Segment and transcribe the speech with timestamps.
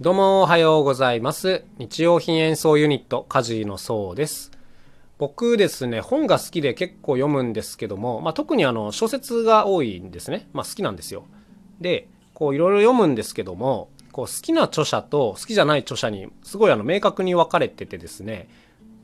[0.00, 1.64] どうもおはようございます。
[1.78, 4.50] 日用品演奏ユニット、カジのそうです。
[5.18, 10.48] 僕ですね、本が好きで結構読むんですけども、まあ、特にあの小説が多いんですね。
[10.52, 11.22] まあ、好きなんですよ。
[11.80, 18.48] で、こういろいろ読むんですけども、こう好きな著者と好きじゃない著者にすごいあの明確に分かれててですね、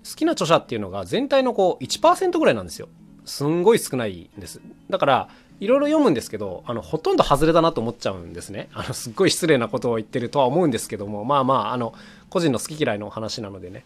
[0.04, 2.88] 好きな著者っていうのが全体のこう1%ぐらいなんですよ。
[3.25, 4.61] すんごい少ないんです。
[4.91, 5.29] だから、
[5.61, 8.70] いろいろ読むんですけど、あの、ほとんど外れだなと思っちゃうんですね。
[8.72, 11.94] あの、すっごい失礼なことを言ってるとは思うんですけども、まあまあ、あの、
[12.30, 13.85] 個人の好き嫌いの話なのでね。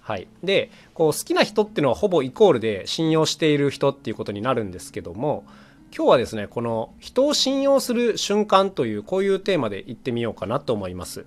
[0.00, 0.28] はい。
[0.42, 5.44] で、こう、好きな人っていうのはほぼイコールで信用している人っていうことになるんですけども、
[5.96, 11.24] 今日はですね、この人を信用する瞬間という、こういうテーマで言ってみようかなと思います。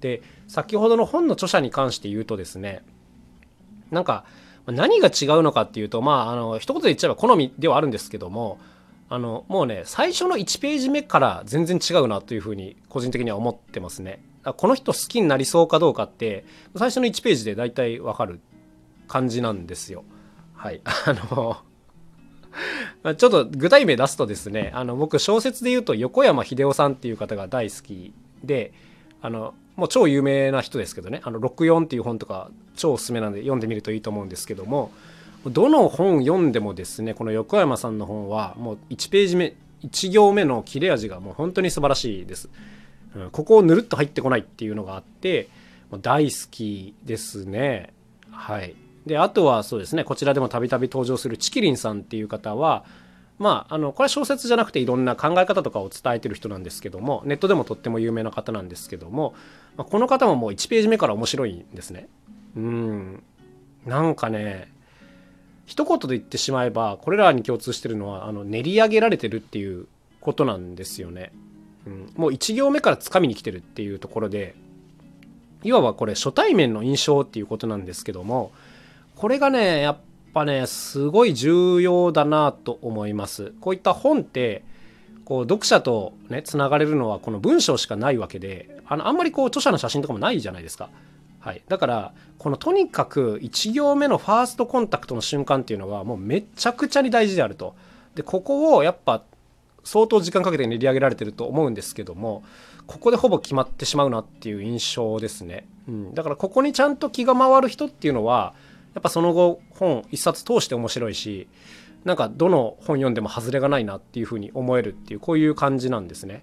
[0.00, 2.82] で、先ほどの本の著者に関して言うとですね、
[3.90, 4.26] なんか、
[4.66, 8.58] 何が違うのかっていうと、まあ、あの、一言で言っちゃえば好みではあるんですけども、
[9.08, 14.22] あの、もうね、最初の1ページ目から全然違うなというふうに、個人的には思ってますね。
[14.56, 16.44] この人好きになりそうかどうかって、
[16.76, 18.40] 最初の1ページで大体わかる
[19.08, 20.04] 感じなんですよ。
[20.54, 20.80] はい。
[20.84, 21.12] あ
[23.04, 28.72] の、ちょっと具体名出すとですね、あの、僕小説で言うと横山秀夫さんっていう方が大好きで、
[29.20, 34.92] あの、もう超有名な人ですけどね、あの、64っていう本とか超おすすめなんで読んでみるといいと思うんですけども、
[35.50, 42.48] どの本読んでもですね、この横山さんの本はもう1ページ目、1行目の切れ味がもう本当に素晴らしいです。
[43.14, 45.48] うん、ここをぬるっと入ってこないっていうのがあって、
[45.90, 47.92] もう大好きですね。
[48.30, 48.74] はい。
[49.06, 52.84] で、あとはそうですね、こちらでもたびたび登場するチキリンさんっていう方は、
[53.38, 59.34] まあ、あの、これは小説じゃなくていろんな考え方とかを伝えてる人なんですけども、ネットでもとっても有名な方なんですけども、
[59.76, 62.08] この方ももう1ページ目から面白いんですね。
[62.56, 63.22] うん。
[63.84, 64.72] なんかね、
[65.66, 69.86] 一言で言ってしまえば、これらに共通してるのは、あの、練り上げられてるっていう
[70.20, 71.32] ことなんですよね。
[71.86, 74.54] うん、もう1行目から掴みに来てるっていうところで、
[75.62, 78.52] いわばこれ初対面の印象っていうことなんですけども、
[79.16, 79.98] これがね、やっ
[80.34, 83.52] ぱね、すごい重要だなと思います。
[83.60, 84.64] こういった本って、
[85.24, 90.90] こう読者とね、つながれるのはこの文章しかないわけで、あの、あんまりこう著者の写真とかもないじゃないですか。
[91.44, 91.62] はい。
[91.68, 97.74] だから、このとにかく1行目のファーストコンタクトの瞬間っていうのがもうめちゃくちゃに大事であると。
[98.14, 99.22] で、ここをやっぱ
[99.84, 102.44] 相当時間かけて練り上げられてると思うんですけども、
[102.86, 105.68] ここでほぼ決まってしまうなっていう印象ですね。
[105.86, 106.14] うん。
[106.14, 108.54] だからここにちゃんと気が回る人っていうのは、
[108.94, 111.46] やっぱその後本一冊通して面白いし、
[112.06, 116.42] なんかどの本読んでも外れがないなっていうふうに思えるっていうこういう感じなんですね。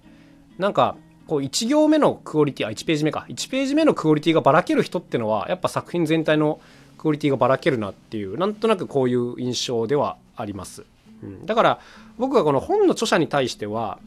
[0.58, 0.96] なんか
[1.32, 3.24] こう1行目のクオリティあ1ページ目か。
[3.30, 6.60] 1ページ目のクオリティがばらける人ってのはやっぱ作品全体の
[6.98, 10.84] クオリティがばらけるなっていうなんとなくこういう印象ではあります、
[11.22, 11.80] うん、だから
[12.18, 13.98] 僕がこの本の著者に対しては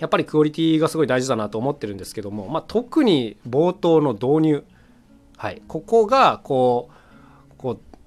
[0.00, 4.64] やっぱりクオリティがすごい大事だなと思ってるんですけども、まあ、特に冒頭の導入。
[5.38, 5.62] はい。
[5.66, 6.94] ここがこう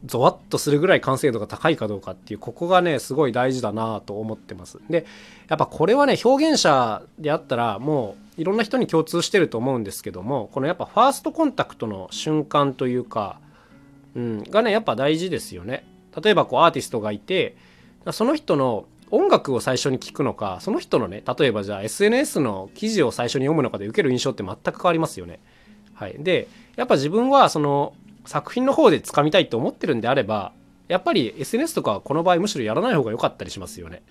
[0.05, 4.79] ゾワッとするぐらい完成度が高いかどうかっていうここがねすごい大事だなと思ってます。
[4.89, 5.05] で
[5.47, 13.39] やっぱこれはね表現者であったらもういろんな人に共通してると思うんですけどもこのやっぱファーストコンタクトの瞬間というか、
[14.15, 15.85] うん、がねやっぱ大事ですよね。
[16.21, 17.55] 例えばこうアーティストがいて
[18.11, 25.39] その人の音楽を最初に聞くのかその人のね例えばじゃあ SNS の記事を最初に読むのかで受ける印象って全く変わりますよね。
[25.93, 26.15] はい。
[26.19, 27.93] でやっぱ自分はその
[28.27, 30.51] 作品の方で掴みたいと思ってるんであれば
[30.87, 34.03] やっぱり SNS とかはこの場合むしろやらない方が良かったりしますよね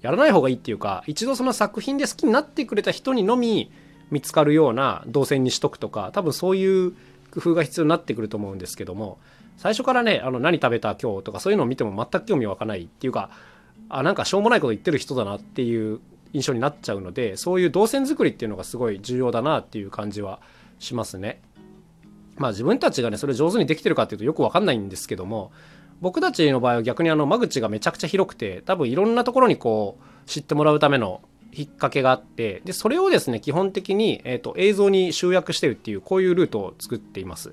[0.00, 3.70] やらない方がいいっていうか一度その作品で好きになってくれた人にのみ
[4.10, 6.92] 見つかるような動線にしとくとか多分そういう
[7.32, 9.18] 工夫が必要になってくると思うんですけども
[9.56, 13.30] 最初からねあの何食べた今日とかそういうのを見ても全く興味湧かないっていうか
[13.88, 16.00] あなんかしょうもないこと言ってる人だなっていう
[16.32, 20.40] 印象になっちゃうのでそういう動線作りっていうのがすごい重要だなっていう感じは
[20.78, 21.40] しますね。
[22.36, 25.52] まあ自分たちがねそれ上手にできてるかっていうとよく分かんないんですけども
[26.00, 31.22] 僕たちの場合は逆にあの間口がめちゃくちゃ広くて多分いろんなところにこう知ってもらうための
[31.56, 37.52] 引っ掛けがあってでそれをですね基本的に、えーと、映像に集約してるっていうこういうルートを作っています。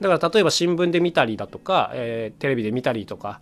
[0.00, 3.40] だから例えば新聞で見たりだとか、えー、テレビで見たりとか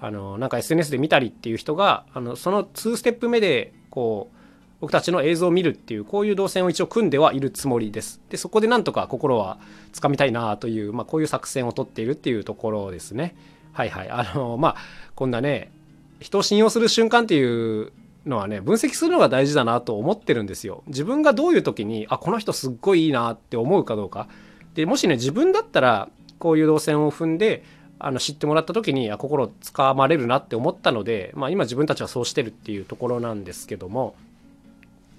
[0.00, 4.36] あのなんか SNS で見たりっていう人があのその2ステップ目でこう
[4.80, 8.20] 僕たちの映像を見るっていうこういう動線を一応組んではいるつもりです。
[8.30, 9.58] でそこでなんとか心は
[9.92, 13.36] つかみたいなという、まあ、こういう作戦を取っているっていうところですね。
[13.72, 14.08] はいはい。
[14.08, 14.76] あのまあ
[15.14, 15.70] こんなね
[16.18, 17.92] 人を信用する瞬間っていう
[18.24, 20.82] のはね分析するのが大事だなと思ってるんですよ。
[20.86, 24.28] 自分がどういう時にあこの人すっごいいいなって思うかどうか。
[24.74, 27.64] でもしね自分だったらこういう動線を踏んで
[27.98, 34.14] あの知ってもらった時にあ心つかまれるなって思ったので、まあ、今自分たちはそうしてるっていうところなんですけども。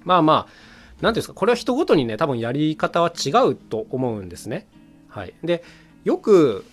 [0.04, 0.72] まあまあ
[1.02, 4.68] ていうんですかこれは人ごとにね多分やり方は違うと思うんですね。
[5.08, 5.64] はい、で
[6.04, 6.66] よく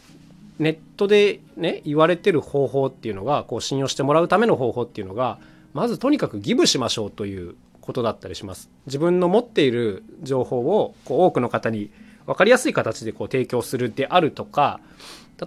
[0.58, 5.38] ネットでね言われてる方法っていうのがこう信用してもらうための方法っていうのが
[5.72, 8.70] まずとにかくギブしましょうということだったりします。
[8.86, 11.90] 自分の持っている情報をこう多くの方に
[12.26, 14.80] 分かりやすい形でこう提供するであるとか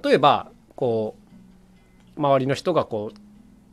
[0.03, 1.15] 例えばこ
[2.17, 3.17] う周りの人がこう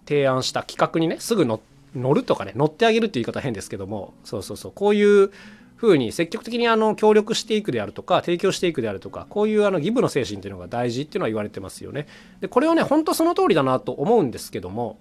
[0.06, 1.60] 提案した企画にねすぐ乗
[1.94, 5.30] 乗るとかね乗ってあげるっていう言い方変ですけどもそうそうそうこういう
[5.76, 12.06] ふうに積極的にあの協力していくであるとか提供していくであるとかこういうあのギブの精神っていうのが大事っていうのは言われてますよね。
[12.40, 14.98] でこれはね本当その通りだなと思うんですけども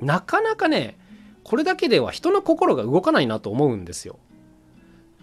[0.00, 0.98] なかなかね
[1.42, 4.18] これだけでは人の心が動かないなと思うんですよ。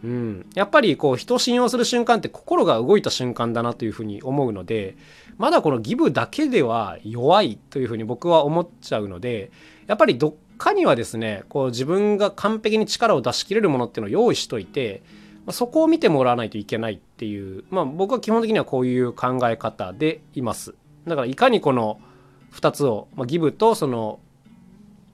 [0.03, 4.95] うん、やっぱりこう人を信用する瞬間って心が動いた瞬間だなというふうに思うので
[5.37, 9.51] まだこのギブだけでは弱いというふうに僕は思っちゃうので
[9.87, 15.01] やっぱりどっかにはですねこう自分が完璧に力を出し切れるものっていうのを用意しといて
[15.51, 20.75] そこを見てもらわないといけないっていうまあ僕は基本的にはこういう考え方でいます。
[21.07, 21.99] だからいかにこの
[22.53, 24.19] 2つを、まあ、ギブとその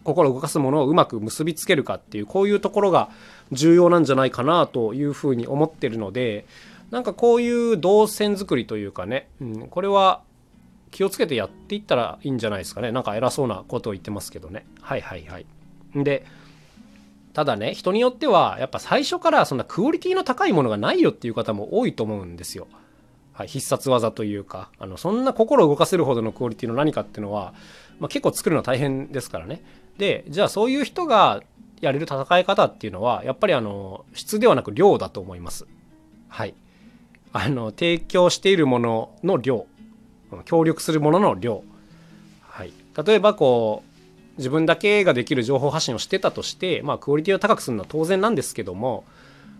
[0.03, 3.09] 心を動かすものをうまく結びつけるかっていうこういうところが
[3.51, 6.45] 重要なんじゃないかなというふうに思ってるので
[6.91, 10.21] なんかこういう動線作りというかね、うん、これは
[10.95, 12.94] 気をつけてやっていったらいいんじゃないですかね。
[12.94, 14.65] なんか偉そうなことを言ってますけどね。
[14.80, 15.45] はいはいはい。
[15.94, 16.25] で
[17.33, 22.68] ただね人によってはやっぱ最初からそんなクオリティの高いものがないよっていう方も多いと思うんですよ。
[23.33, 27.53] はい、必殺技というかあのそんな心を動かせるほどのクオリティの何かっていうのは、
[28.00, 29.62] まあ、結構作るの大変ですからね。
[29.98, 31.44] でじゃあそういう人が
[31.81, 35.68] やれる戦い方っていうのはやっぱりあの質ではなく量だと思います。
[36.30, 36.56] はい。
[37.33, 39.68] あの提供しているものの量。
[40.45, 41.63] 協力するものの量。
[42.42, 42.74] はい。
[43.06, 43.95] 例えばこう
[44.38, 49.06] 自分だけができる情報発信をしてたとしてまあクオリティを高くするのは当然なんですけども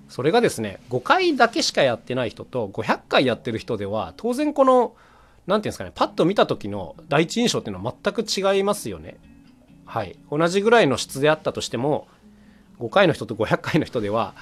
[0.10, 4.94] それがですね5回だけしかやってない人と500回やってる人では当然この何て
[5.46, 9.18] 言うんですかねパッと見た時の第一印象っていうのは全く違いますよね。
[9.86, 10.18] はい。
[10.32, 12.08] 同じぐらいの質であったとしても
[12.80, 14.34] 5回の人と500回の人では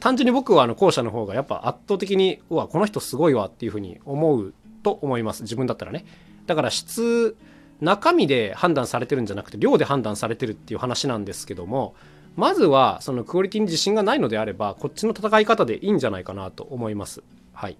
[0.00, 4.52] 単純に僕はあの後者の方がやっぱ圧倒的にうわこの人すごいわっていうふうに思う
[4.82, 6.04] と思います自分だったらね
[6.46, 7.36] だから質
[7.80, 11.94] 中身で判断されてるんじゃなくて量で判断されてるっていう話なんですけども
[12.36, 17.22] まずはそのクオリティに自信がないのであればこっちの戦い方でいいんじゃないかなと思います。
[17.52, 17.76] はい、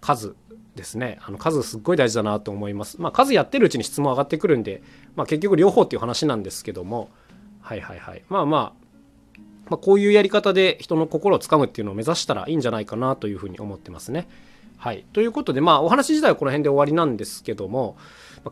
[0.00, 0.36] 数
[0.76, 3.00] ですねあの数すっごい大事だなと思います。
[3.00, 4.82] まあ、数やってるうちに質問上がってくるんで、
[5.16, 7.10] まあ、結局両方っていう話なんですけども
[7.60, 8.88] はいはいはいまあまあ
[9.68, 14.28] まあ、こういうやり方で人の心をつかむっていうのを目指したらいいんじゃないかなというふうに思ってますね。
[14.78, 15.04] はい。
[15.12, 17.96] ということで、まあ、お話自体はこの辺で終わりなんですけども、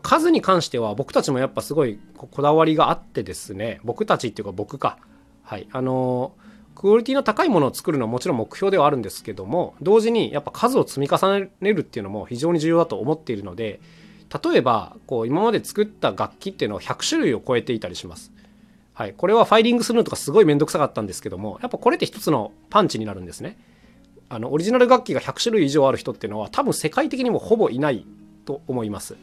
[0.03, 4.97] 数に関しては僕たちもやっぱすごいこだわりがあってですね、僕たちっていうか僕か、
[5.43, 6.33] はい、あの
[6.75, 13.79] クオリティの高いものを作るのはもちろん目標ではあるんですけども同時にやっぱ数を積み重ねるっていうのも非常に重要だと思っているので
[14.43, 18.31] 例えばこう今まで作った楽器っていうのは100種類を超えていたりします。
[18.93, 23.57] はい、これはファイリングするのとかすごい面倒くさかったんですけどもやっぱこれって一つのパンチになるんですね。
[24.29, 28.05] あのオリジナル楽器が100種類以上ある人っていうのは多分世界的にもほぼいない
[28.45, 29.15] と思います。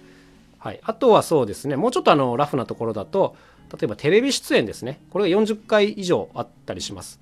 [0.58, 3.36] はい、あとはそうですねもうちょっとあのラフなところだと
[3.70, 7.20] 例えばテレビ出演ですねこれが40回以上あったりします。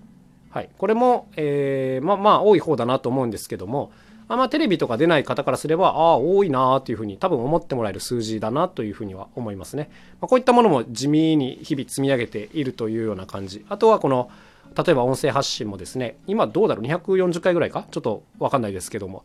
[0.50, 3.90] はい、これも、えー、まあまあ多い方だなと思うんですけども
[4.28, 9.90] あんまテレビとか出ない方からすればああ多いなというふうに多分思ってもらえる数字だなというふうには思いますね。
[10.20, 14.30] まあ、こういったものも地味に日々積み上げているというような感じあとはこの
[14.76, 17.86] 例えば音声発信もですね今どうだろう？240回ぐらいか？
[17.90, 19.24] ちょっと分かんないですけども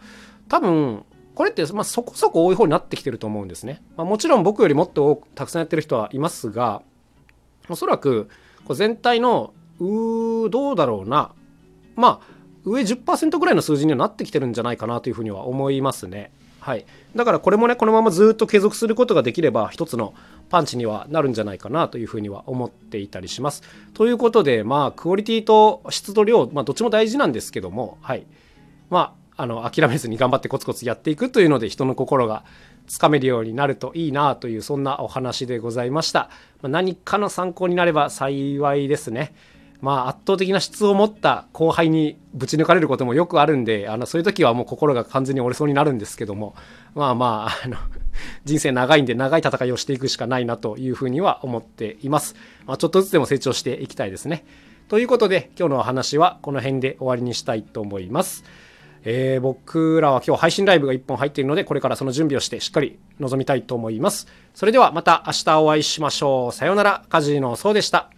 [0.49, 3.81] 多分これってまそこそこ多い方になってきてると思うんですね。
[3.95, 6.81] まあ、もちろん僕よりもっと多くたくさんやってる人はいますが
[7.69, 8.29] おそらく
[8.65, 11.31] こう全体のうーどうだろうな
[11.95, 16.31] まあ上10%ぐらいの数字にはなってきてるんじゃないかなというふうには思いますね。
[16.67, 20.13] はい、だからこれもねこのままずっと継続することができれば一つの
[20.49, 23.63] パンチにはなるんじゃないかなというふうには思っていたりします。
[23.93, 28.27] ということでまあクオリティと質と量、まあ、どっちも大事なんですけどもはい
[28.89, 32.43] まああの諦めずに頑張ってコツコツやっていくというので人の心が
[32.85, 36.29] つかめるようになるといいなというそんなお話でございました。
[36.61, 39.33] まあ、何かの参考になれば幸いですね。
[39.81, 46.55] まあ圧倒的な質を持った後輩にぶち抜かれることもよくあるんで、あのそういう時はもう心が完全に折れそうになるんですけども、
[46.95, 47.77] まあまあ、あの
[48.45, 52.35] 人生長いんで長い戦いをしていくしかないなというふうには思っています。
[52.65, 54.45] まあ、ちょっとずつでも成長していきたいですね。
[54.87, 58.43] ということで今日のお話はこの辺で終わりにしたいと思います。
[59.03, 64.27] えー、僕らは今日配信ライブが1本入っているので、これからその準備をしてしっかり臨みたいと思います。
[64.53, 66.51] それではまた明日お会いしましょう。
[66.51, 68.16] さようなら、カジノそうでした。